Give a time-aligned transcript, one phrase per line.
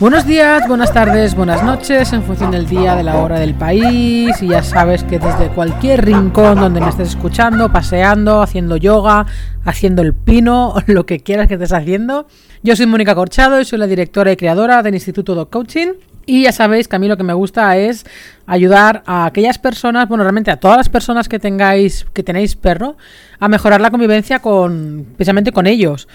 [0.00, 4.34] Buenos días, buenas tardes, buenas noches, en función del día, de la hora del país.
[4.40, 9.26] Y ya sabes que desde cualquier rincón donde me estés escuchando, paseando, haciendo yoga,
[9.62, 12.26] haciendo el pino, lo que quieras que estés haciendo.
[12.62, 15.88] Yo soy Mónica Corchado y soy la directora y creadora del Instituto Dog Coaching.
[16.24, 18.06] Y ya sabéis que a mí lo que me gusta es
[18.46, 22.96] ayudar a aquellas personas, bueno, realmente a todas las personas que tengáis, que tenéis perro,
[23.38, 26.08] a mejorar la convivencia con, precisamente con ellos.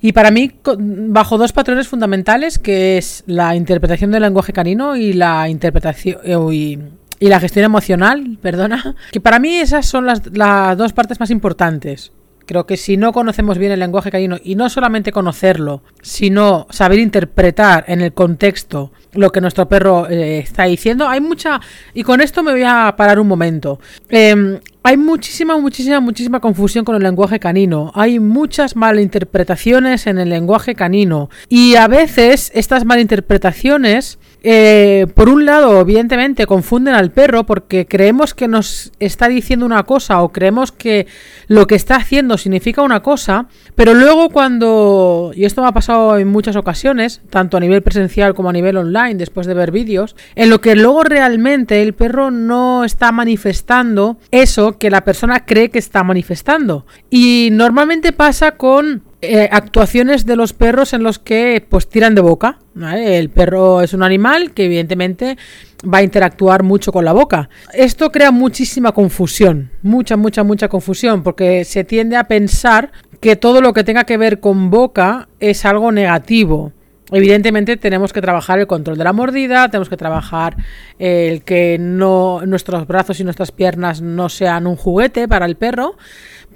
[0.00, 5.12] Y para mí, bajo dos patrones fundamentales, que es la interpretación del lenguaje canino y
[5.12, 6.20] la interpretación
[6.52, 6.78] y,
[7.20, 12.12] la gestión emocional, perdona, que para mí esas son las, las dos partes más importantes.
[12.46, 16.98] Creo que si no conocemos bien el lenguaje canino y no solamente conocerlo, sino saber
[16.98, 21.60] interpretar en el contexto lo que nuestro perro eh, está diciendo, hay mucha...
[21.94, 23.78] Y con esto me voy a parar un momento.
[24.08, 27.92] Em, hay muchísima, muchísima, muchísima confusión con el lenguaje canino.
[27.94, 31.28] Hay muchas malinterpretaciones en el lenguaje canino.
[31.50, 38.32] Y a veces estas malinterpretaciones, eh, por un lado, evidentemente, confunden al perro porque creemos
[38.32, 41.06] que nos está diciendo una cosa o creemos que
[41.46, 46.16] lo que está haciendo significa una cosa, pero luego cuando, y esto me ha pasado
[46.16, 50.16] en muchas ocasiones, tanto a nivel presencial como a nivel online, después de ver vídeos,
[50.36, 55.70] en lo que luego realmente el perro no está manifestando eso que la persona cree
[55.70, 56.86] que está manifestando.
[57.10, 62.22] Y normalmente pasa con eh, actuaciones de los perros en los que pues tiran de
[62.22, 62.58] boca.
[62.74, 65.36] El perro es un animal que evidentemente
[65.82, 67.50] va a interactuar mucho con la boca.
[67.74, 73.60] Esto crea muchísima confusión, mucha, mucha, mucha confusión, porque se tiende a pensar que todo
[73.60, 76.72] lo que tenga que ver con boca es algo negativo.
[77.12, 80.56] Evidentemente tenemos que trabajar el control de la mordida, tenemos que trabajar
[80.98, 85.96] el que nuestros brazos y nuestras piernas no sean un juguete para el perro,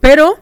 [0.00, 0.38] pero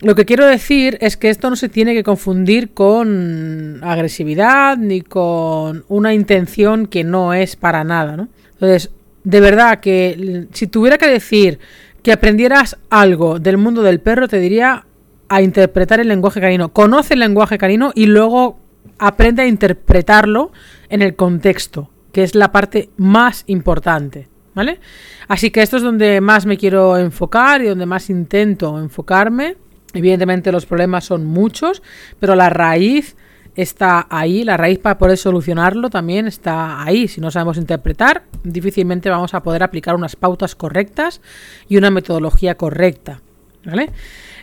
[0.00, 5.00] lo que quiero decir es que esto no se tiene que confundir con agresividad ni
[5.00, 8.28] con una intención que no es para nada, ¿no?
[8.54, 8.90] Entonces,
[9.22, 11.58] de verdad que si tuviera que decir
[12.02, 14.84] que aprendieras algo del mundo del perro, te diría
[15.28, 16.68] a interpretar el lenguaje canino.
[16.68, 18.58] Conoce el lenguaje canino y luego
[18.98, 20.52] aprende a interpretarlo
[20.88, 24.80] en el contexto, que es la parte más importante, ¿vale?
[25.28, 29.56] Así que esto es donde más me quiero enfocar y donde más intento enfocarme.
[29.92, 31.82] Evidentemente los problemas son muchos,
[32.18, 33.16] pero la raíz
[33.54, 37.08] está ahí, la raíz para poder solucionarlo también está ahí.
[37.08, 41.20] Si no sabemos interpretar, difícilmente vamos a poder aplicar unas pautas correctas
[41.68, 43.20] y una metodología correcta,
[43.64, 43.90] ¿vale?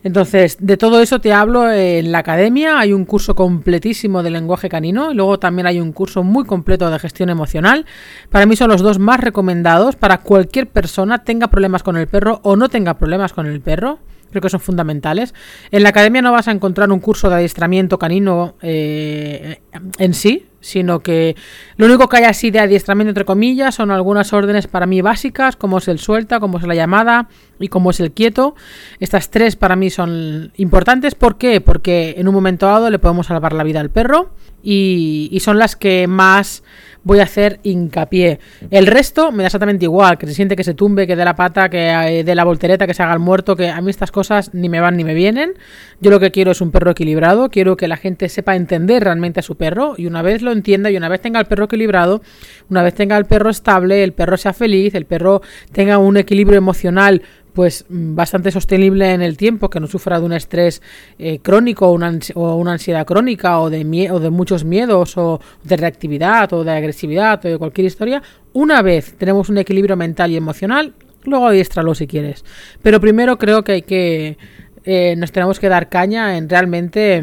[0.03, 2.79] Entonces, de todo eso te hablo en la academia.
[2.79, 6.89] Hay un curso completísimo de lenguaje canino y luego también hay un curso muy completo
[6.89, 7.85] de gestión emocional.
[8.29, 12.39] Para mí son los dos más recomendados para cualquier persona tenga problemas con el perro
[12.43, 13.99] o no tenga problemas con el perro
[14.31, 15.35] creo que son fundamentales.
[15.69, 19.59] En la academia no vas a encontrar un curso de adiestramiento canino eh,
[19.99, 21.35] en sí, sino que
[21.75, 25.55] lo único que hay así de adiestramiento entre comillas son algunas órdenes para mí básicas,
[25.55, 27.27] como es el suelta, como es la llamada
[27.61, 28.55] y como es el quieto.
[28.99, 31.15] Estas tres para mí son importantes.
[31.15, 31.61] ¿Por qué?
[31.61, 34.31] Porque en un momento dado le podemos salvar la vida al perro
[34.63, 36.63] y, y son las que más
[37.03, 38.39] voy a hacer hincapié.
[38.69, 41.35] El resto me da exactamente igual, que se siente que se tumbe, que dé la
[41.35, 44.11] pata, que eh, dé la voltereta, que se haga el muerto, que a mí estas
[44.11, 45.53] cosas ni me van ni me vienen.
[45.99, 49.39] Yo lo que quiero es un perro equilibrado, quiero que la gente sepa entender realmente
[49.39, 52.21] a su perro y una vez lo entienda y una vez tenga el perro equilibrado,
[52.69, 55.41] una vez tenga el perro estable, el perro sea feliz, el perro
[55.71, 57.23] tenga un equilibrio emocional
[57.53, 60.81] pues mm, bastante sostenible en el tiempo, que no sufra de un estrés
[61.19, 65.39] eh, crónico o una, o una, ansiedad crónica o de, o de muchos miedos o
[65.63, 68.21] de reactividad o de agresividad o de cualquier historia,
[68.53, 72.43] una vez tenemos un equilibrio mental y emocional, luego adiestralo si quieres.
[72.81, 74.37] Pero primero creo que hay que,
[74.83, 77.21] eh, nos tenemos que dar caña en realmente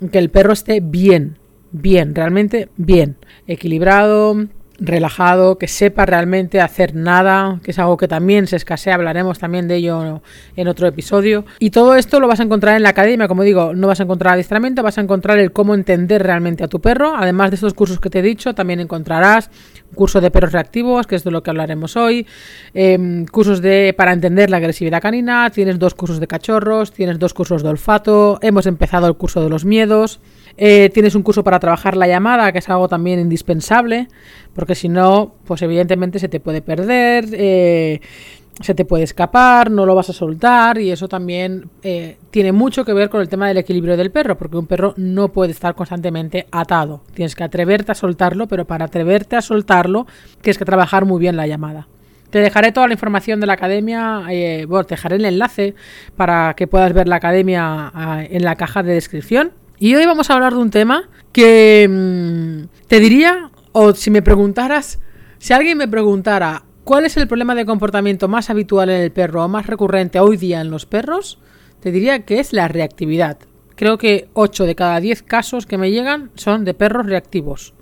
[0.00, 1.38] mm, que el perro esté bien,
[1.72, 3.16] bien, realmente bien,
[3.46, 4.46] equilibrado,
[4.82, 9.68] relajado, que sepa realmente hacer nada, que es algo que también se escasea, hablaremos también
[9.68, 10.22] de ello
[10.56, 11.44] en otro episodio.
[11.60, 14.02] Y todo esto lo vas a encontrar en la academia, como digo, no vas a
[14.02, 17.14] encontrar adiestramiento, vas a encontrar el cómo entender realmente a tu perro.
[17.16, 19.50] Además de estos cursos que te he dicho, también encontrarás
[19.94, 22.26] curso de perros reactivos, que es de lo que hablaremos hoy,
[22.74, 27.34] em, cursos de para entender la agresividad canina, tienes dos cursos de cachorros, tienes dos
[27.34, 30.20] cursos de olfato, hemos empezado el curso de los miedos.
[30.56, 34.08] Eh, tienes un curso para trabajar la llamada, que es algo también indispensable,
[34.54, 38.00] porque si no, pues evidentemente se te puede perder, eh,
[38.60, 42.84] se te puede escapar, no lo vas a soltar y eso también eh, tiene mucho
[42.84, 45.74] que ver con el tema del equilibrio del perro, porque un perro no puede estar
[45.74, 47.02] constantemente atado.
[47.14, 50.06] Tienes que atreverte a soltarlo, pero para atreverte a soltarlo
[50.42, 51.88] tienes que trabajar muy bien la llamada.
[52.30, 54.22] Te dejaré toda la información de la academia,
[54.66, 55.74] bueno, te dejaré el enlace
[56.16, 60.30] para que puedas ver la academia ah, en la caja de descripción y hoy vamos
[60.30, 65.00] a hablar de un tema que mm, te diría O si me preguntaras,
[65.38, 69.44] si alguien me preguntara cuál es el problema de comportamiento más habitual en el perro
[69.44, 71.38] o más recurrente hoy día en los perros,
[71.80, 73.38] te diría que es la reactividad.
[73.74, 77.74] Creo que 8 de cada 10 casos que me llegan son de perros reactivos.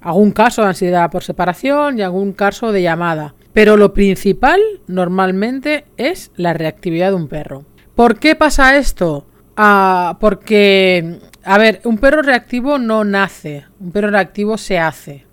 [0.00, 3.34] Algún caso de ansiedad por separación y algún caso de llamada.
[3.52, 7.64] Pero lo principal normalmente es la reactividad de un perro.
[7.94, 9.26] ¿Por qué pasa esto?
[9.60, 15.26] Ah, porque, a ver, un perro reactivo no nace, un perro reactivo se hace.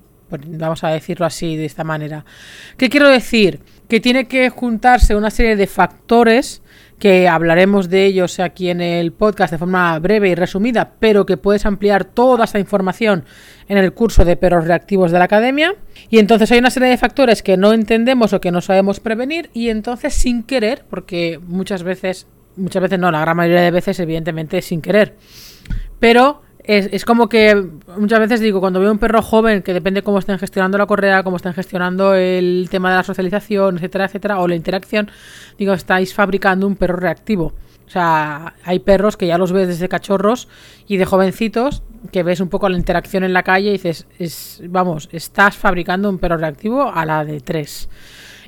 [0.47, 2.25] Vamos a decirlo así, de esta manera.
[2.75, 3.59] ¿Qué quiero decir?
[3.87, 6.63] Que tiene que juntarse una serie de factores
[6.97, 11.37] que hablaremos de ellos aquí en el podcast de forma breve y resumida, pero que
[11.37, 13.25] puedes ampliar toda esa información
[13.67, 15.75] en el curso de perros reactivos de la academia.
[16.09, 19.51] Y entonces hay una serie de factores que no entendemos o que no sabemos prevenir
[19.53, 22.25] y entonces sin querer, porque muchas veces,
[22.57, 25.15] muchas veces no, la gran mayoría de veces evidentemente sin querer.
[25.99, 27.55] Pero es, como que
[27.97, 31.23] muchas veces digo, cuando veo un perro joven, que depende cómo estén gestionando la correa,
[31.23, 35.11] cómo estén gestionando el tema de la socialización, etcétera, etcétera, o la interacción,
[35.59, 37.53] digo, estáis fabricando un perro reactivo.
[37.85, 40.47] O sea, hay perros que ya los ves desde cachorros
[40.87, 44.61] y de jovencitos que ves un poco la interacción en la calle y dices, es,
[44.67, 47.89] vamos, estás fabricando un perro reactivo a la de tres.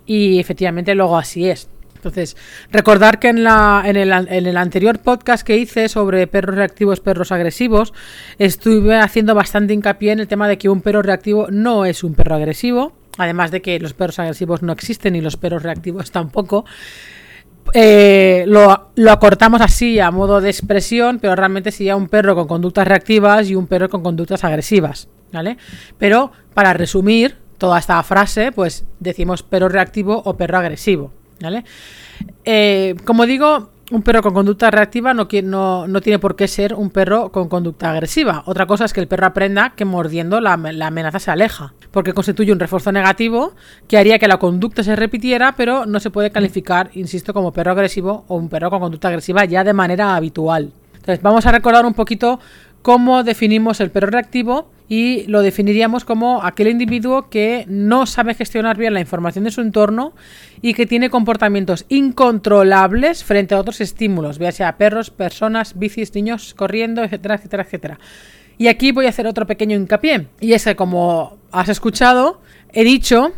[0.07, 1.69] Y efectivamente luego así es.
[1.97, 2.37] Entonces,
[2.71, 6.99] recordar que en, la, en, el, en el anterior podcast que hice sobre perros reactivos,
[6.99, 7.93] perros agresivos,
[8.37, 12.13] estuve haciendo bastante hincapié en el tema de que un perro reactivo no es un
[12.13, 16.65] perro agresivo, además de que los perros agresivos no existen y los perros reactivos tampoco.
[17.73, 22.47] Eh, lo, lo, acortamos así a modo de expresión, pero realmente sería un perro con
[22.47, 25.57] conductas reactivas y un perro con conductas agresivas, ¿vale?
[25.97, 31.11] Pero para resumir toda esta frase, pues decimos perro reactivo o perro agresivo.
[31.41, 31.63] ¿Vale?
[32.45, 36.73] Eh, como digo, un perro con conducta reactiva no, no, no, tiene por qué ser
[36.73, 38.43] un perro con conducta agresiva.
[38.45, 42.13] Otra cosa es que el perro aprenda que mordiendo la, la, amenaza se aleja, porque
[42.13, 43.53] constituye un refuerzo negativo
[43.87, 47.71] que haría que la conducta se repitiera, pero no se puede calificar, insisto, como perro
[47.71, 50.71] agresivo o un perro con conducta agresiva ya de manera habitual.
[50.95, 52.39] Entonces, vamos a recordar un poquito
[52.81, 58.77] cómo definimos el perro reactivo y lo definiríamos como aquel individuo que no sabe gestionar
[58.77, 60.13] bien la información de su entorno
[60.61, 66.53] y que tiene comportamientos incontrolables frente a otros estímulos, vea sea perros, personas, bicis, niños
[66.53, 67.99] corriendo, etcétera, etcétera, etcétera.
[68.57, 72.41] Y aquí voy a hacer otro pequeño hincapié, y es que como has escuchado,
[72.73, 73.33] he dicho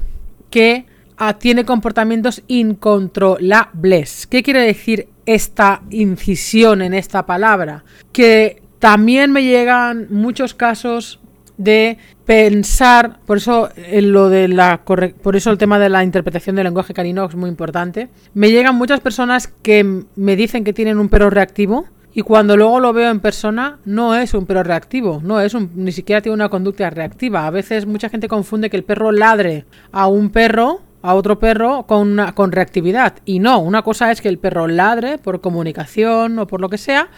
[0.50, 0.86] que
[1.18, 4.28] ah, tiene comportamientos incontrolables.
[4.28, 7.84] ¿Qué quiere decir esta incisión en esta palabra?
[8.14, 11.20] Que también me llegan muchos casos
[11.60, 16.64] de pensar, por eso lo de la por eso el tema de la interpretación del
[16.64, 18.08] lenguaje canino es muy importante.
[18.34, 22.80] Me llegan muchas personas que me dicen que tienen un perro reactivo y cuando luego
[22.80, 26.34] lo veo en persona no es un perro reactivo, no es un, ni siquiera tiene
[26.34, 27.46] una conducta reactiva.
[27.46, 31.84] A veces mucha gente confunde que el perro ladre a un perro a otro perro
[31.84, 33.16] con, una, con reactividad.
[33.26, 36.78] Y no, una cosa es que el perro ladre por comunicación o por lo que
[36.78, 37.10] sea,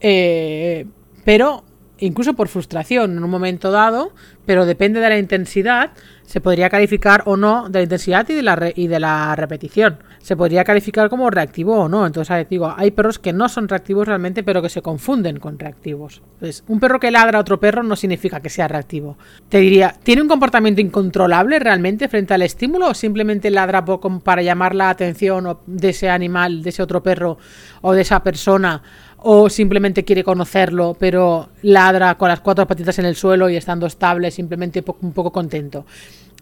[0.00, 0.86] eh,
[1.24, 1.64] pero
[2.00, 4.12] incluso por frustración en un momento dado,
[4.46, 5.92] pero depende de la intensidad,
[6.30, 9.98] se podría calificar o no de la intensidad y de la, y de la repetición.
[10.22, 12.06] Se podría calificar como reactivo o no.
[12.06, 16.22] Entonces, digo, hay perros que no son reactivos realmente, pero que se confunden con reactivos.
[16.68, 19.16] Un perro que ladra a otro perro no significa que sea reactivo.
[19.48, 23.84] Te diría, ¿tiene un comportamiento incontrolable realmente frente al estímulo o simplemente ladra
[24.22, 27.38] para llamar la atención de ese animal, de ese otro perro
[27.82, 28.82] o de esa persona?
[29.22, 33.86] O simplemente quiere conocerlo, pero ladra con las cuatro patitas en el suelo y estando
[33.86, 35.84] estable, simplemente un poco contento.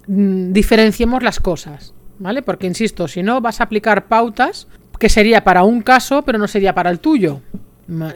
[0.06, 2.42] Mm, diferenciemos las cosas, ¿vale?
[2.42, 4.68] Porque, insisto, si no, vas a aplicar pautas
[4.98, 7.40] que sería para un caso, pero no sería para el tuyo.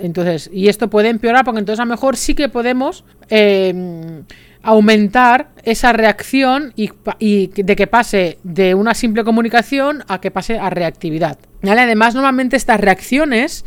[0.01, 4.25] Entonces, y esto puede empeorar porque entonces a lo mejor sí que podemos em,
[4.63, 10.59] aumentar esa reacción y, y, de que pase de una simple comunicación a que pase
[10.59, 11.39] a reactividad.
[11.63, 11.81] ¿Vale?
[11.81, 13.65] Además, normalmente estas reacciones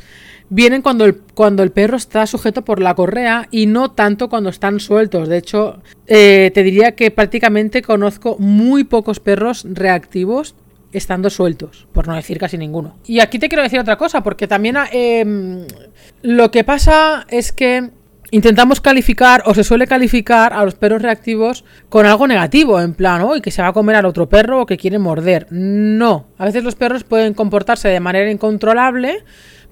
[0.49, 4.49] vienen cuando el, cuando el perro está sujeto por la correa y no tanto cuando
[4.49, 5.27] están sueltos.
[5.27, 10.55] De hecho, eh, te diría que prácticamente conozco muy pocos perros reactivos
[10.93, 12.97] estando sueltos, por no decir casi ninguno.
[13.05, 15.65] Y aquí te quiero decir otra cosa, porque también eh,
[16.21, 17.89] lo que pasa es que
[18.31, 23.21] intentamos calificar o se suele calificar a los perros reactivos con algo negativo, en plan,
[23.21, 25.47] hoy que se va a comer al otro perro o que quiere morder.
[25.51, 29.23] No, a veces los perros pueden comportarse de manera incontrolable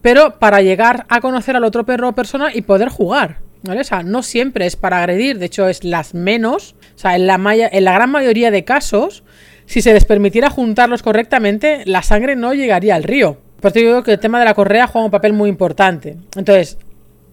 [0.03, 3.39] pero para llegar a conocer al otro perro o persona y poder jugar.
[3.63, 3.79] ¿Vale?
[3.79, 6.75] O sea, no siempre es para agredir, de hecho es las menos.
[6.95, 9.23] O sea, en la, en la gran mayoría de casos,
[9.65, 13.37] si se les permitiera juntarlos correctamente, la sangre no llegaría al río.
[13.61, 16.17] Por eso digo que el tema de la correa juega un papel muy importante.
[16.35, 16.77] Entonces,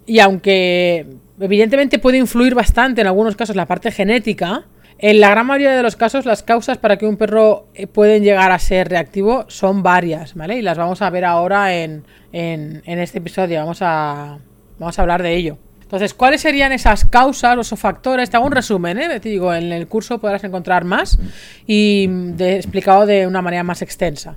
[0.06, 1.06] y aunque
[1.40, 4.64] evidentemente puede influir bastante en algunos casos la parte genética.
[5.02, 8.22] En la gran mayoría de los casos, las causas para que un perro eh, pueden
[8.22, 10.58] llegar a ser reactivo son varias, ¿vale?
[10.58, 13.60] Y las vamos a ver ahora en, en, este episodio.
[13.60, 14.38] Vamos a,
[14.78, 15.56] vamos a hablar de ello.
[15.80, 18.28] Entonces, ¿cuáles serían esas causas o esos factores?
[18.28, 19.20] Te hago un resumen, ¿eh?
[19.20, 21.18] Te digo, en el curso podrás encontrar más
[21.66, 24.34] y de, explicado de una manera más extensa.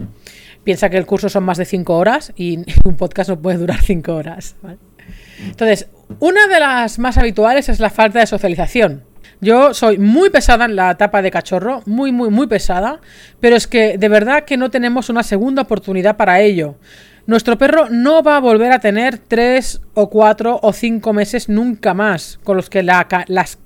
[0.64, 3.82] Piensa que el curso son más de 5 horas y un podcast no puede durar
[3.82, 4.56] 5 horas.
[5.46, 5.90] Entonces,
[6.20, 9.12] una de las más habituales es la falta de socialización.
[9.44, 13.02] Yo soy muy pesada en la etapa de cachorro, muy, muy, muy pesada,
[13.42, 16.76] pero es que de verdad que no tenemos una segunda oportunidad para ello.
[17.28, 21.94] Nuestro perro no va a volver a tener 3 o 4 o 5 meses nunca
[21.94, 23.06] más, con los que la,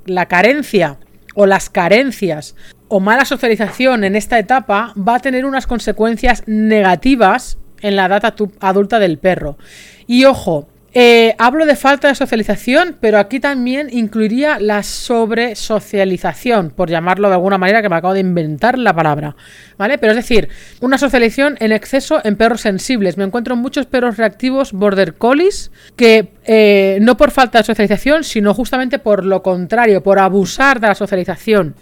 [0.06, 0.98] la carencia
[1.36, 2.56] o las carencias
[2.88, 8.34] o mala socialización en esta etapa va a tener unas consecuencias negativas en la edad
[8.62, 9.60] adulta del perro.
[10.08, 10.68] Y ojo,
[11.00, 17.36] eh, hablo de falta de socialización, pero aquí también incluiría la sobresocialización, por llamarlo de
[17.36, 19.36] alguna manera, que me acabo de inventar la palabra.
[19.78, 20.00] ¿Vale?
[20.00, 20.50] Pero es decir,
[20.82, 23.16] una socialización en exceso en perros sensibles.
[23.16, 28.56] Me encuentro muchos perros reactivos border collies que eh, no por falta de socialización, sino
[28.56, 31.76] justamente por lo contrario, por abusar de la socialización.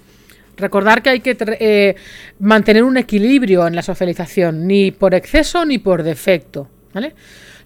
[0.58, 1.96] Recordar que hay que eh,
[2.40, 6.68] mantener un equilibrio en la socialización, ni por exceso ni por defecto.
[6.94, 7.14] ¿Vale?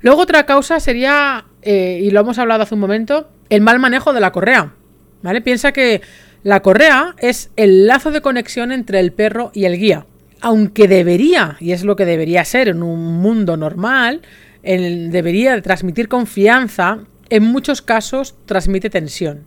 [0.02, 4.14] Luego otra causa sería, eh, y lo hemos hablado hace un momento, el mal manejo
[4.14, 4.74] de la correa.
[5.22, 5.42] ¿Vale?
[5.42, 6.02] Piensa que
[6.44, 10.06] la correa es el lazo de conexión entre el perro y el guía.
[10.40, 14.22] Aunque debería, y es lo que debería ser en un mundo normal,
[14.64, 19.46] debería transmitir confianza, en muchos casos transmite tensión.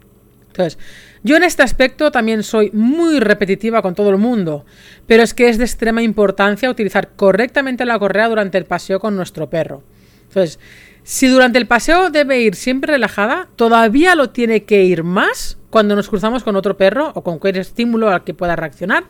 [0.48, 0.78] Entonces,
[1.22, 4.66] yo en este aspecto también soy muy repetitiva con todo el mundo,
[5.06, 9.16] pero es que es de extrema importancia utilizar correctamente la correa durante el paseo con
[9.16, 9.82] nuestro perro.
[10.32, 10.58] Entonces,
[11.02, 15.94] si durante el paseo debe ir siempre relajada, todavía lo tiene que ir más cuando
[15.94, 19.04] nos cruzamos con otro perro o con cualquier estímulo al que pueda reaccionar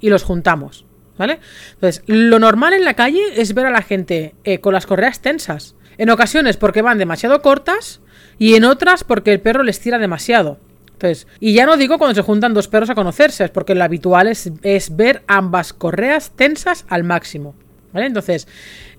[0.00, 0.84] y los juntamos.
[1.16, 1.38] ¿Vale?
[1.74, 5.20] Entonces, lo normal en la calle es ver a la gente eh, con las correas
[5.20, 5.76] tensas.
[5.96, 8.00] En ocasiones porque van demasiado cortas
[8.36, 10.58] y en otras porque el perro les tira demasiado.
[10.90, 14.26] Entonces, y ya no digo cuando se juntan dos perros a conocerse, porque lo habitual
[14.26, 17.54] es, es ver ambas correas tensas al máximo.
[17.94, 18.06] ¿Vale?
[18.06, 18.48] Entonces,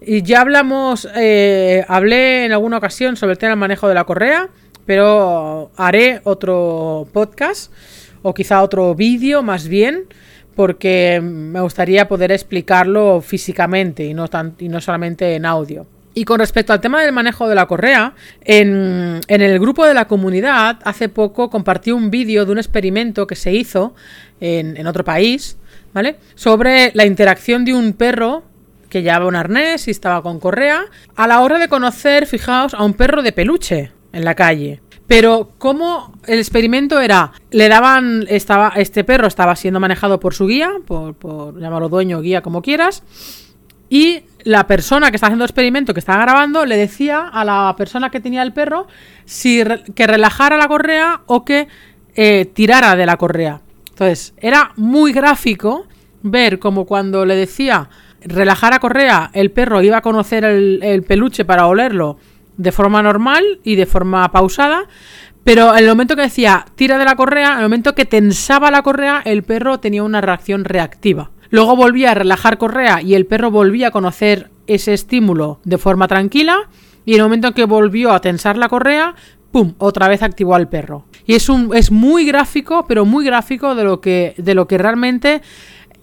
[0.01, 4.47] ya hablamos, eh, hablé en alguna ocasión sobre el tema del manejo de la correa,
[4.85, 7.73] pero haré otro podcast
[8.21, 10.05] o quizá otro vídeo más bien,
[10.55, 15.85] porque me gustaría poder explicarlo físicamente y no, tan, y no solamente en audio.
[16.13, 18.13] Y con respecto al tema del manejo de la correa,
[18.45, 23.35] en, el grupo de la comunidad hace poco compartí un vídeo de un experimento que
[23.35, 23.93] se hizo
[24.39, 25.57] en otro país,
[25.93, 26.15] ¿vale?
[26.35, 28.54] Sobre la interacción de un perro
[28.95, 30.85] que llevaba un arnés y estaba con correa,
[31.17, 34.79] a la hora de conocer, fijaos, a un perro de peluche en la calle.
[35.05, 40.47] Pero como el experimento era, le daban, estaba, este perro estaba siendo manejado por su
[40.47, 43.03] guía, por, llamarlo dueño, guía, como quieras,
[43.89, 47.75] y la persona que está haciendo el experimento, que estaba grabando, le decía a la
[47.77, 48.87] persona que tenía el perro
[49.25, 49.61] si
[49.93, 51.67] que relajara la correa o que
[52.15, 53.59] eh, tirara de la correa.
[53.89, 55.85] Entonces, era muy gráfico
[56.21, 57.89] ver como cuando le decía
[58.25, 62.17] relajar a Correa, el perro iba a conocer el, peluche para olerlo
[62.57, 64.85] de forma normal y de forma pausada,
[65.43, 68.71] pero en el momento que decía tira de la correa, en el momento que tensaba
[68.71, 71.31] la correa, el perro tenía una reacción reactiva.
[71.49, 76.07] Luego volvía a relajar correa y el perro volvía a conocer ese estímulo de forma
[76.07, 76.69] tranquila
[77.05, 79.15] y en el momento en que volvió a tensar la correa,
[79.51, 79.75] ¡pum!
[79.77, 81.05] otra vez activó al perro.
[81.27, 84.77] Y es un es muy gráfico, pero muy gráfico de lo que de lo que
[84.77, 85.41] realmente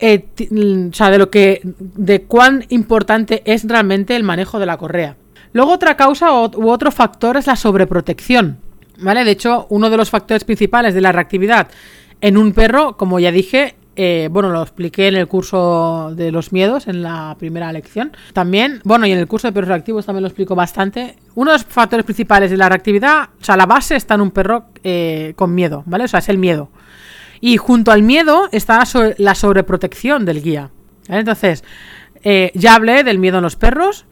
[0.02, 4.66] eh, mm, o sea, de lo que, de cuán importante es realmente el manejo de
[4.66, 5.16] la correa.
[5.52, 8.58] Luego otra causa u otro factor es la sobreprotección,
[8.98, 9.24] ¿vale?
[9.24, 11.68] De hecho, uno de los factores principales de la reactividad
[12.20, 16.52] en un perro, como ya dije, eh, bueno, lo expliqué en el curso de los
[16.52, 18.10] miedos, en la primera lección.
[18.32, 21.16] También, bueno, y en el curso de perros reactivos también lo explico bastante.
[21.36, 24.32] Uno de los factores principales de la reactividad, o sea, la base está en un
[24.32, 26.04] perro eh, con miedo, ¿vale?
[26.04, 26.70] O sea, es el miedo.
[27.42, 28.82] Y junto al miedo está
[29.18, 30.70] la sobreprotección del guía.
[31.08, 31.64] Entonces,
[32.22, 34.06] eh, ya hablé del miedo en los perros,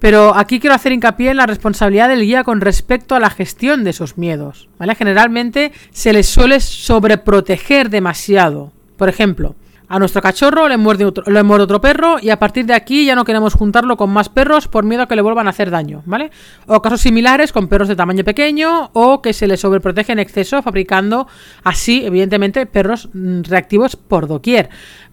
[0.00, 3.84] pero aquí quiero hacer hincapié en la responsabilidad del guía con respecto a la gestión
[3.84, 4.68] de esos miedos.
[4.98, 8.72] Generalmente se les suele sobreproteger demasiado.
[8.96, 9.54] Por ejemplo,
[9.92, 13.14] a nuestro cachorro le muerde, otro, le otro perro y a partir de aquí ya
[13.14, 16.02] no queremos juntarlo con más perros por miedo a que le vuelvan a hacer daño,
[16.06, 16.30] ¿vale?
[16.66, 20.62] O casos similares con perros de tamaño pequeño o que se les sobreprotege en exceso
[20.62, 21.26] fabricando
[21.62, 24.70] así, evidentemente, perros mm, reactivos por doquier.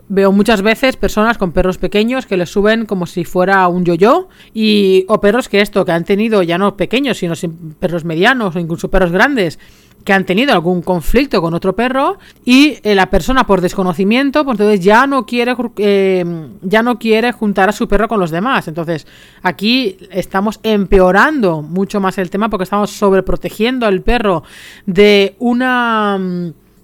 [0.08, 4.30] Veo muchas veces personas con perros pequeños que les suben como si fuera un yo-yo
[4.54, 7.34] y o perros que esto que han tenido ya no pequeños, sino
[7.80, 9.60] perros medianos o incluso perros grandes
[10.10, 14.56] que han tenido algún conflicto con otro perro y eh, la persona por desconocimiento, pues
[14.56, 16.26] entonces ya no quiere eh,
[16.64, 18.68] ya no quiere juntar a su perro con los demás.
[18.68, 19.06] Entonces,
[19.44, 24.42] aquí estamos empeorando mucho más el tema porque estamos sobreprotegiendo al perro
[24.88, 26.18] de una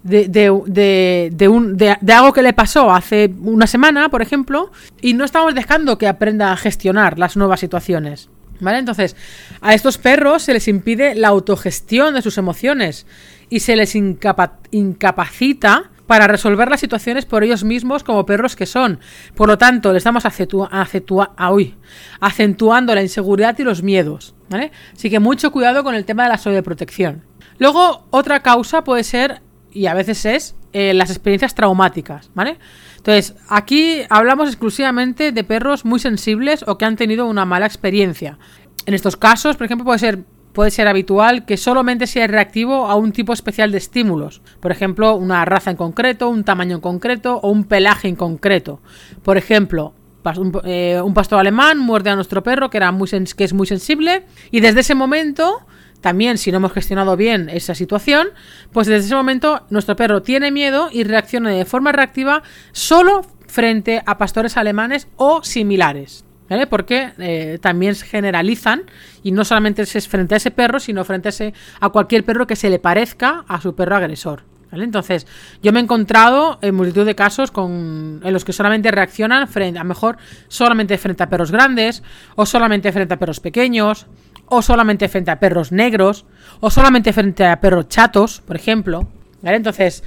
[0.03, 5.15] de, de, de, un, de, algo que le pasó hace una semana, por ejemplo, y
[5.15, 8.29] no estamos dejando que aprenda a gestionar las nuevas situaciones.
[8.60, 8.80] ¿Vale?
[8.80, 9.16] Entonces,
[9.62, 13.06] a estos perros se les impide la autogestión de sus emociones
[13.50, 19.00] y se les incapacita para resolver las situaciones por ellos mismos como perros que son.
[19.36, 24.36] Por lo tanto, le estamos acentuando la inseguridad y los miedos.
[24.50, 24.72] ¿vale?
[24.94, 27.24] Así que mucho cuidado con el tema de la sobreprotección.
[27.58, 32.58] Luego, otra causa puede ser y a veces es eh, las experiencias traumáticas, ¿vale?
[33.06, 38.40] Entonces, aquí hablamos exclusivamente de perros muy sensibles o que han tenido una mala experiencia.
[38.88, 42.96] En estos casos, por ejemplo, puede ser, puede ser habitual que solamente sea reactivo a
[42.96, 44.42] un tipo especial de estímulos.
[44.60, 48.82] Por ejemplo, una raza en concreto, un tamaño en concreto o un pelaje en concreto.
[49.22, 49.94] Por ejemplo,
[50.36, 53.68] un, eh, un pastor alemán muerde a nuestro perro que, era muy que es muy
[53.68, 55.68] sensible y desde ese momento
[56.06, 58.28] también, si no hemos gestionado bien esa situación,
[58.72, 62.44] pues desde ese momento nuestro perro tiene miedo y reacciona de forma reactiva
[62.74, 66.24] solo frente a pastores alemanes o similares.
[66.48, 66.68] ¿Vale?
[66.68, 68.84] Porque eh, también se generalizan
[69.24, 72.46] y no solamente es frente a ese perro, sino frente a, ese, a cualquier perro
[72.46, 74.44] que se le parezca a su perro agresor.
[74.72, 74.84] ¿Vale?
[74.84, 75.26] Entonces,
[75.64, 79.80] yo me he encontrado en multitud de casos con, en los que solamente reaccionan frente,
[79.80, 80.18] a mejor
[80.50, 82.04] solamente frente a perros grandes
[82.36, 84.06] o solamente frente a perros pequeños
[84.48, 86.25] o solamente frente a perros negros,
[86.60, 89.08] o solamente frente a perros chatos, por ejemplo.
[89.42, 89.58] ¿Vale?
[89.58, 90.04] Entonces,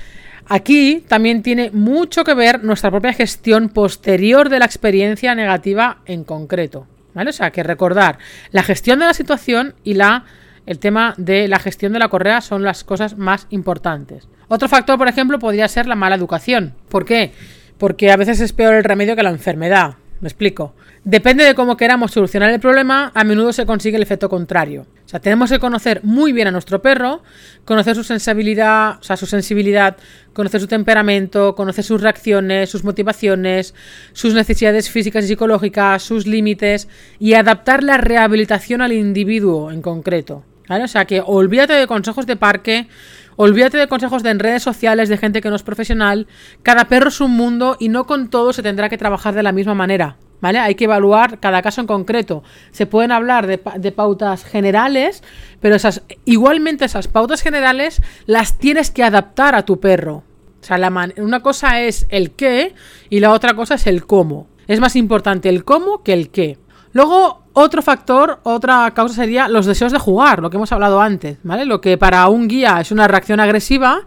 [0.47, 6.25] aquí también tiene mucho que ver nuestra propia gestión posterior de la experiencia negativa en
[6.25, 6.87] concreto.
[7.15, 7.31] ¿Vale?
[7.31, 8.19] O sea, que recordar,
[8.53, 10.25] la gestión de la situación y la
[10.69, 14.29] el tema de la gestión de la correa son las cosas más importantes.
[14.49, 16.75] Otro factor, por ejemplo, podría ser la mala educación.
[16.91, 17.33] ¿Por qué?
[17.79, 19.95] Porque a veces es peor el remedio que la enfermedad.
[20.21, 20.75] Me explico.
[21.05, 24.87] Depende de cómo queramos solucionar el problema, a menudo se consigue el efecto contrario.
[25.07, 27.23] O sea, tenemos que conocer muy bien a nuestro perro,
[27.65, 29.97] conocer su sensibilidad, o sea, su sensibilidad,
[30.33, 33.75] conocer su temperamento, conocer sus reacciones, sus motivaciones,
[34.13, 36.89] sus necesidades físicas y psicológicas, sus límites
[37.21, 40.45] y adaptar la rehabilitación al individuo en concreto.
[40.69, 40.85] ¿Vale?
[40.85, 42.89] O sea, que olvídate de consejos de parque,
[43.39, 46.27] olvídate de consejos de en redes sociales de gente que no es profesional.
[46.63, 49.53] Cada perro es un mundo y no con todo se tendrá que trabajar de la
[49.53, 50.17] misma manera.
[50.41, 50.59] ¿Vale?
[50.61, 52.45] Hay que evaluar cada caso en concreto.
[52.71, 53.59] Se pueden hablar de,
[53.93, 55.25] pautas generales,
[55.61, 60.25] pero esas, igualmente esas pautas generales las tienes que adaptar a tu perro.
[60.61, 62.75] O sea, la una cosa es el qué
[63.11, 64.49] y la otra cosa es el cómo.
[64.69, 66.59] Es más importante el cómo que el qué.
[66.93, 71.39] Luego, otro factor, otra causa sería los deseos de jugar, lo que hemos hablado antes,
[71.43, 71.65] ¿vale?
[71.65, 74.01] Lo que para un guía es una reacción agresiva,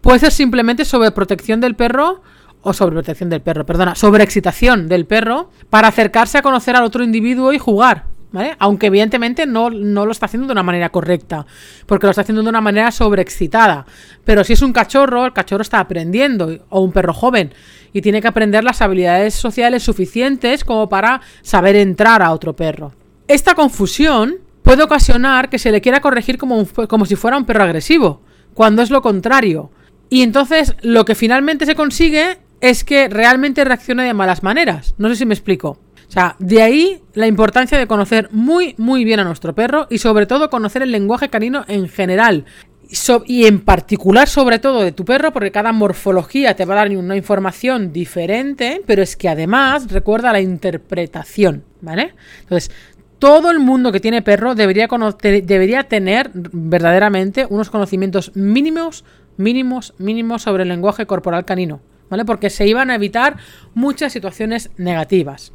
[0.00, 2.22] puede ser simplemente sobreprotección del perro
[2.62, 7.52] o sobreprotección del perro, perdona, sobreexcitación del perro para acercarse a conocer al otro individuo
[7.52, 8.04] y jugar.
[8.32, 8.54] ¿Vale?
[8.60, 11.46] Aunque evidentemente no, no, lo está haciendo de una manera correcta,
[11.86, 13.86] porque lo está haciendo de una manera sobreexcitada.
[14.24, 17.52] Pero si es un cachorro, el cachorro está aprendiendo, o un perro joven,
[17.92, 22.92] y tiene que aprender las habilidades sociales suficientes como para saber entrar a otro perro.
[23.26, 27.64] Esta confusión puede ocasionar que se le quiera corregir como, como si fuera un perro
[27.64, 28.22] agresivo,
[28.54, 29.70] cuando es lo contrario.
[30.08, 34.94] Y entonces lo que finalmente se consigue es que realmente reaccione de malas maneras.
[34.98, 35.78] No sé si me explico.
[36.10, 39.98] O sea, de ahí la importancia de conocer muy, muy bien a nuestro perro y
[39.98, 42.46] sobre todo conocer el lenguaje canino en general.
[43.26, 46.96] y en particular, sobre todo, de tu perro, porque cada morfología te va a dar
[46.96, 52.14] una información diferente, pero es que además recuerda la interpretación, ¿vale?
[52.40, 52.72] Entonces,
[53.20, 54.88] todo el mundo que tiene perro debería,
[55.22, 59.04] debería tener verdaderamente unos conocimientos mínimos,
[59.36, 61.80] mínimos, mínimos sobre el lenguaje corporal canino.
[62.08, 62.24] ¿vale?
[62.24, 63.36] Porque se iban a evitar
[63.74, 65.52] muchas situaciones negativas.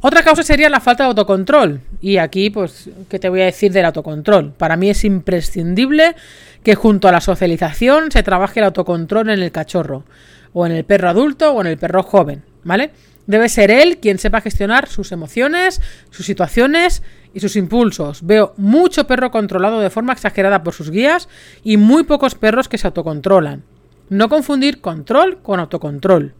[0.00, 1.80] Otra causa sería la falta de autocontrol.
[2.00, 4.52] Y aquí, pues, ¿qué te voy a decir del autocontrol?
[4.52, 6.14] Para mí es imprescindible
[6.62, 10.04] que junto a la socialización se trabaje el autocontrol en el cachorro,
[10.52, 12.90] o en el perro adulto, o en el perro joven, ¿vale?
[13.26, 15.80] Debe ser él quien sepa gestionar sus emociones,
[16.10, 17.02] sus situaciones
[17.34, 18.24] y sus impulsos.
[18.24, 21.28] Veo mucho perro controlado de forma exagerada por sus guías
[21.64, 23.64] y muy pocos perros que se autocontrolan.
[24.08, 26.34] No confundir control con autocontrol.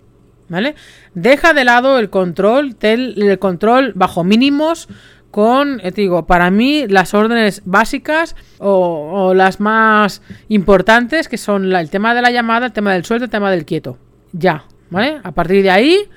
[0.49, 0.77] ¿Vale?
[1.15, 4.89] Deja de lado el control, el control bajo mínimos
[5.37, 11.91] con, eh, digo, para mí las órdenes básicas o, las más importantes que son el
[11.91, 13.99] tema de la llamada, el tema del sueldo, el tema del quieto.
[14.33, 15.21] Ya, ¿vale?
[15.23, 16.09] A partir de ahí,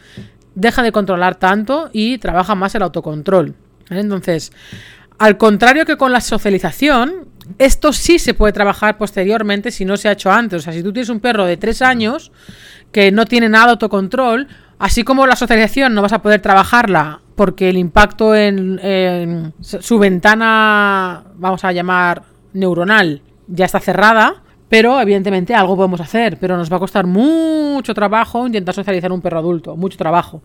[0.56, 3.56] deja de controlar tanto y trabaja más el autocontrol.
[3.90, 4.54] Entonces,
[5.18, 10.08] al contrario que con la socialización, Esto sí se puede trabajar posteriormente si no se
[10.08, 10.60] ha hecho antes.
[10.60, 12.32] O sea, si tú tienes un perro de tres años
[12.92, 14.48] que no tiene nada de autocontrol,
[14.78, 21.24] así como la socialización no vas a poder trabajarla porque el impacto en, su ventana,
[21.36, 26.76] vamos a llamar neuronal, ya está cerrada, pero evidentemente algo podemos hacer, pero nos va
[26.76, 30.42] a costar mucho trabajo intentar socializar un perro adulto, mucho trabajo.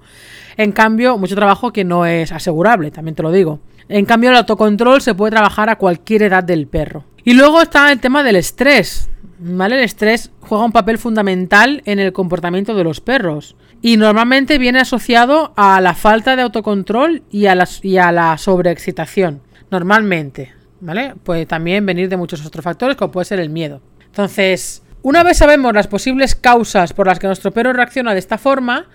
[0.56, 3.58] En cambio, mucho trabajo que no es asegurable, también te lo digo.
[3.88, 7.02] En cambio, el autocontrol se puede trabajar a cualquier edad del perro.
[7.24, 9.10] Y luego está el tema del estrés.
[9.42, 14.80] El estrés juega un papel fundamental en el comportamiento de los perros y normalmente viene
[14.80, 19.42] asociado a la falta de autocontrol y a, y a la sobreexcitación.
[19.70, 21.14] Normalmente, ¿vale?
[21.22, 23.82] Puede también venir de muchos otros factores, como puede ser el miedo.
[24.06, 28.38] Entonces, una vez sabemos las posibles causas por las que nuestro perro reacciona de esta
[28.38, 28.86] forma,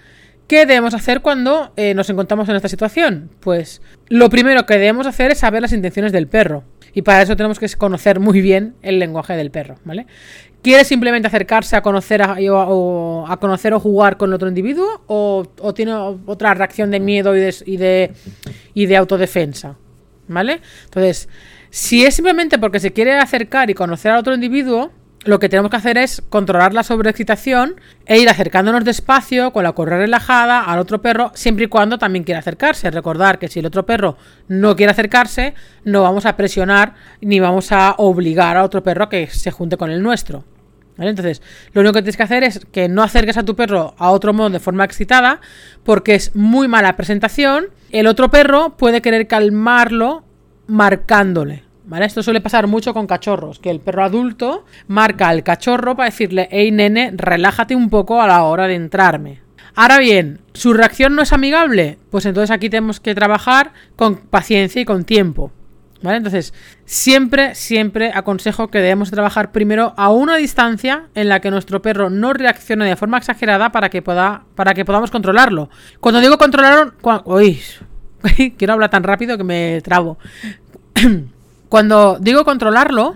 [0.48, 3.30] ¿qué debemos hacer cuando eh, nos encontramos en esta situación?
[3.42, 6.64] Pues lo primero que debemos hacer es saber las intenciones del perro.
[6.94, 10.08] Y para eso tenemos que conocer muy bien el lenguaje del perro, ¿vale?
[10.62, 15.02] ¿Quiere simplemente acercarse a conocer, o, a conocer o jugar con otro individuo?
[15.08, 17.40] ¿O, tiene otra reacción de miedo y
[17.78, 18.12] de,
[18.74, 19.78] y de, autodefensa?
[20.28, 20.60] ¿Vale?
[20.86, 21.30] Entonces,
[21.70, 24.92] si es simplemente porque se quiere acercar y conocer al otro individuo,
[25.26, 29.74] lo que tenemos que hacer es controlar la sobreexcitación e ir acercándonos despacio, con la
[29.74, 32.90] correa relajada, al otro perro, siempre y cuando también quiera acercarse.
[32.90, 37.72] Recordar que si el otro perro no quiere acercarse, no vamos a presionar ni vamos
[37.72, 40.46] a obligar a otro perro a que se junte con el nuestro.
[40.98, 41.42] Entonces,
[41.74, 44.34] lo único que tienes que hacer es que no acerques a tu perro a otro
[44.34, 45.40] modo de forma excitada,
[45.84, 47.68] porque es muy mala presentación.
[47.92, 50.24] El otro perro puede querer calmarlo
[50.68, 51.69] marcándole.
[51.98, 56.48] Esto suele pasar mucho con cachorros, que el perro adulto marca al cachorro para decirle,
[56.52, 59.42] hey nene, relájate un poco a la hora de entrarme.
[59.76, 61.98] Ahora bien, ¿su reacción no es amigable?
[62.10, 65.52] Pues entonces aquí tenemos que trabajar con paciencia y con tiempo.
[66.02, 66.18] ¿Vale?
[66.18, 66.54] Entonces,
[66.86, 72.10] siempre, siempre aconsejo que debemos trabajar primero a una distancia en la que nuestro perro
[72.10, 75.70] no reaccione de forma exagerada para que, pueda, para que podamos controlarlo.
[76.00, 76.94] Cuando digo controlarlo...
[77.26, 77.60] uy,
[78.58, 80.18] quiero hablar tan rápido que me trabo.
[81.70, 83.16] Cuando digo controlarlo,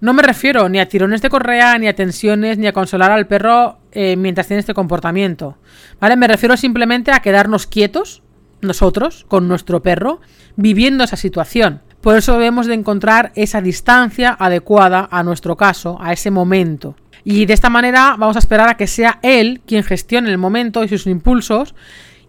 [0.00, 3.28] no me refiero ni a tirones de correa, ni a tensiones, ni a consolar al
[3.28, 5.58] perro eh, mientras tiene este comportamiento.
[6.00, 6.16] ¿Vale?
[6.16, 8.22] Me refiero simplemente a quedarnos quietos,
[8.60, 10.20] nosotros, con nuestro perro,
[10.56, 11.82] viviendo esa situación.
[12.00, 16.96] Por eso debemos de encontrar esa distancia adecuada a nuestro caso, a ese momento.
[17.22, 20.82] Y de esta manera vamos a esperar a que sea él quien gestione el momento
[20.82, 21.76] y sus impulsos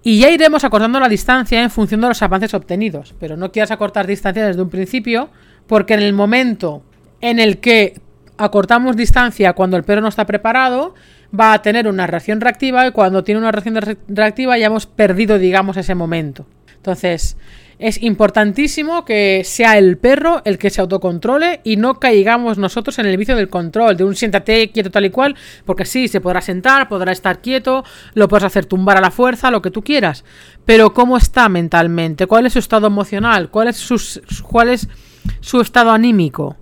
[0.03, 3.15] y ya iremos acortando la distancia en función de los avances obtenidos.
[3.19, 5.29] Pero no quieras acortar distancia desde un principio,
[5.67, 6.83] porque en el momento
[7.21, 7.99] en el que
[8.37, 10.93] acortamos distancia cuando el perro no está preparado,
[11.37, 15.37] va a tener una reacción reactiva y cuando tiene una reacción reactiva ya hemos perdido,
[15.39, 16.45] digamos, ese momento.
[16.75, 17.37] Entonces,
[17.79, 23.07] es importantísimo que sea el perro el que se autocontrole y no caigamos nosotros en
[23.07, 26.41] el vicio del control, de un siéntate quieto tal y cual, porque sí, se podrá
[26.41, 30.23] sentar, podrá estar quieto, lo puedes hacer tumbar a la fuerza, lo que tú quieras,
[30.65, 32.27] pero ¿cómo está mentalmente?
[32.27, 33.49] ¿Cuál es su estado emocional?
[33.49, 34.87] ¿Cuál es, sus, cuál es
[35.39, 36.57] su estado anímico?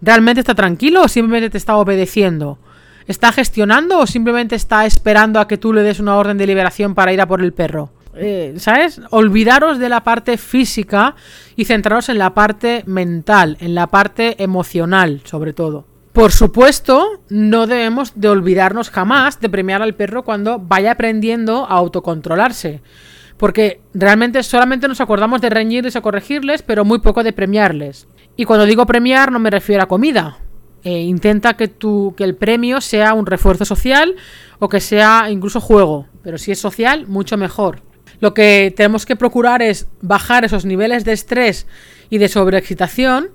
[0.00, 2.58] ¿Realmente está tranquilo o simplemente te está obedeciendo?
[3.06, 6.94] ¿Está gestionando o simplemente está esperando a que tú le des una orden de liberación
[6.94, 7.90] para ir a por el perro?
[8.14, 9.00] Eh, ¿sabes?
[9.10, 11.14] Olvidaros de la parte física
[11.56, 15.86] y centraros en la parte mental, en la parte emocional, sobre todo.
[16.12, 21.70] Por supuesto, no debemos de olvidarnos jamás de premiar al perro cuando vaya aprendiendo a
[21.70, 22.82] autocontrolarse.
[23.42, 28.06] Porque realmente solamente nos acordamos de reñirles o corregirles, pero muy poco de premiarles.
[28.36, 30.38] Y cuando digo premiar no me refiero a comida.
[30.84, 34.14] Eh, intenta que, tu, que el premio sea un refuerzo social
[34.60, 36.06] o que sea incluso juego.
[36.22, 37.82] Pero si es social, mucho mejor.
[38.20, 41.66] Lo que tenemos que procurar es bajar esos niveles de estrés
[42.10, 43.30] y de sobreexcitación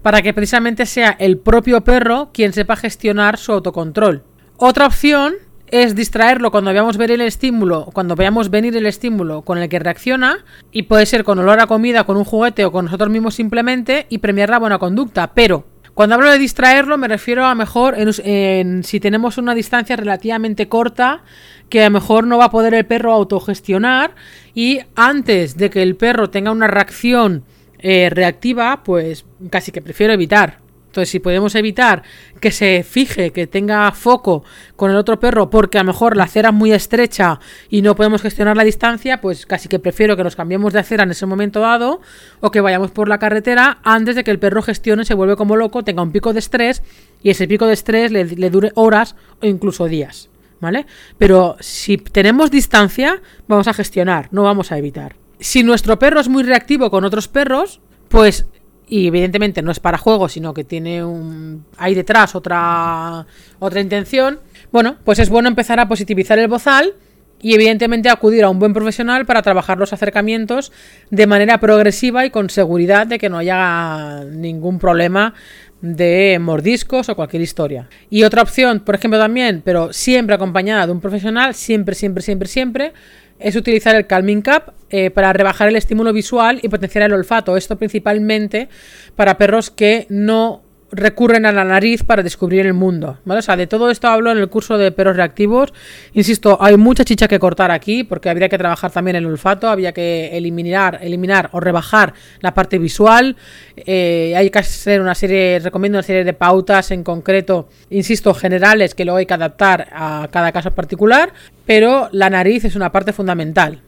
[0.00, 4.24] para que precisamente sea el propio perro quien sepa gestionar su autocontrol.
[4.56, 5.34] Otra opción
[5.70, 9.78] es distraerlo cuando veamos ver el estímulo, cuando veamos venir el estímulo con el que
[9.78, 13.34] reacciona, y puede ser con olor a comida, con un juguete o con nosotros mismos
[13.34, 15.32] simplemente, y premiar la buena conducta.
[15.34, 20.68] Pero cuando hablo de distraerlo me refiero a mejor en, si tenemos una distancia relativamente
[20.68, 21.24] corta
[21.68, 24.14] que a lo mejor no va a poder el perro autogestionar
[24.54, 27.44] y antes de que el perro tenga una reacción
[27.80, 30.59] eh, reactiva, pues casi que prefiero evitar.
[30.90, 32.02] Entonces, si podemos evitar
[32.40, 34.42] que se fije, que tenga foco
[34.74, 37.94] con el otro perro, porque a lo mejor la acera es muy estrecha y no
[37.94, 41.26] podemos gestionar la distancia, pues casi que prefiero que nos cambiemos de acera en ese
[41.26, 42.00] momento dado
[42.40, 45.54] o que vayamos por la carretera antes de que el perro gestione, se vuelve como
[45.54, 46.82] loco, tenga un pico de estrés
[47.22, 50.28] y ese pico de estrés le dure horas o incluso días.
[50.60, 50.86] ¿vale?
[51.18, 55.14] Pero si tenemos distancia, vamos a gestionar, no vamos a evitar.
[55.38, 58.46] Si nuestro perro es muy reactivo con otros perros, pues
[58.90, 63.24] y evidentemente no es para juego, sino que tiene un hay detrás otra
[63.60, 64.40] otra intención,
[64.72, 66.94] bueno, pues es bueno empezar a positivizar el bozal
[67.40, 70.72] y evidentemente acudir a un buen profesional para trabajar los acercamientos
[71.10, 75.34] de manera progresiva y con seguridad de que no haya ningún problema
[75.80, 77.88] de mordiscos o cualquier historia.
[78.10, 82.48] Y otra opción, por ejemplo, también, pero siempre acompañada de un profesional, siempre, siempre, siempre,
[82.48, 82.92] siempre,
[83.38, 87.56] es utilizar el Calming Cap eh, para rebajar el estímulo visual y potenciar el olfato.
[87.56, 88.68] Esto principalmente
[89.16, 90.62] para perros que no
[90.92, 93.38] recurren a la nariz para descubrir el mundo, ¿vale?
[93.40, 95.72] O sea, de todo esto hablo en el curso de perros reactivos.
[96.14, 99.92] Insisto, hay mucha chicha que cortar aquí porque habría que trabajar también el olfato, había
[99.92, 103.36] que eliminar, eliminar o rebajar la parte visual.
[103.76, 108.94] Eh, hay que hacer una serie, recomiendo una serie de pautas en concreto, insisto, generales
[108.94, 111.32] que luego hay que adaptar a cada caso particular,
[111.66, 113.82] pero la nariz es una parte fundamental.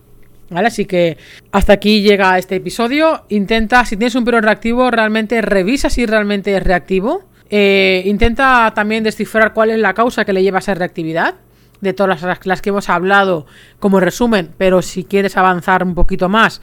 [0.57, 1.19] Así que
[1.51, 3.25] hasta aquí llega este episodio.
[3.29, 7.25] Intenta, si tienes un perro reactivo, realmente revisa si realmente es reactivo.
[7.51, 11.35] Eh, intenta también descifrar cuál es la causa que le lleva a esa reactividad.
[11.81, 13.45] De todas las, las que hemos hablado
[13.81, 16.61] como resumen, pero si quieres avanzar un poquito más,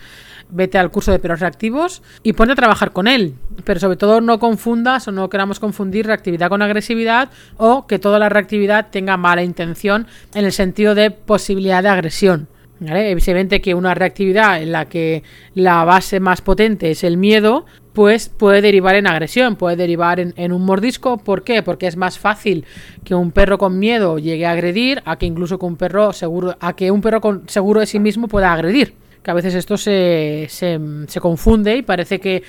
[0.50, 3.36] vete al curso de perros reactivos y pone a trabajar con él.
[3.64, 8.20] Pero sobre todo no confundas o no queramos confundir reactividad con agresividad o que toda
[8.20, 12.48] la reactividad tenga mala intención en el sentido de posibilidad de agresión.
[12.80, 13.12] ¿Vale?
[13.12, 18.30] Evidentemente que una reactividad en la que la base más potente es el miedo, pues
[18.30, 21.18] puede derivar en agresión, puede derivar en, un mordisco.
[21.18, 21.62] ¿Por qué?
[21.62, 22.64] Porque es más fácil
[23.04, 26.56] que un perro con miedo llegue a agredir a que incluso con un perro seguro,
[26.62, 28.94] a que un perro seguro de sí mismo pueda agredir.
[29.22, 32.44] Que a veces esto se, se confunde y parece que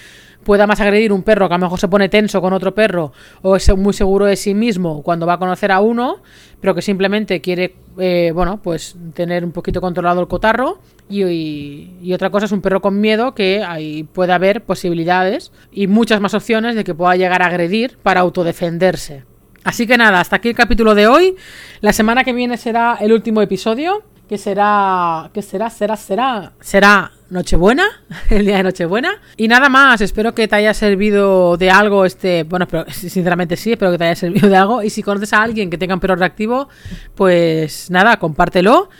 [0.44, 3.12] pueda más agredir un perro que a lo mejor se pone tenso con otro perro
[3.42, 6.22] o es muy seguro de sí mismo cuando va a conocer a uno,
[6.61, 10.81] pero que simplemente quiere, eh, bueno, pues tener un poquito controlado el cotarro.
[11.09, 15.88] Y, y, otra cosa es un perro con miedo que ahí puede haber posibilidades y
[15.88, 19.24] muchas más opciones de que pueda llegar a agredir para autodefenderse.
[19.64, 21.37] Así que nada, hasta aquí el capítulo de hoy.
[21.81, 27.11] La semana que viene será el último episodio, que será, que será, será, será, será
[27.30, 27.84] Nochebuena,
[28.30, 29.20] el día de Nochebuena.
[29.36, 32.42] Y nada más, espero que te haya servido de algo este.
[32.44, 34.82] Bueno, pero sinceramente sí, espero que te haya servido de algo.
[34.82, 36.68] Y si conoces a alguien que tenga un perro reactivo,
[37.14, 38.90] pues nada, compártelo.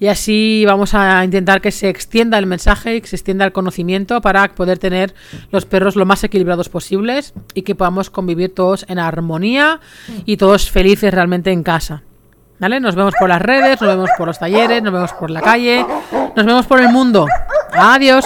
[0.00, 3.52] Y así vamos a intentar que se extienda el mensaje y que se extienda el
[3.52, 5.12] conocimiento para poder tener
[5.50, 9.80] los perros lo más equilibrados posibles y que podamos convivir todos en armonía
[10.24, 12.04] y todos felices realmente en casa.
[12.60, 12.80] ¿Vale?
[12.80, 15.84] Nos vemos por las redes, nos vemos por los talleres, nos vemos por la calle,
[16.36, 17.26] nos vemos por el mundo.
[17.72, 18.24] Adiós.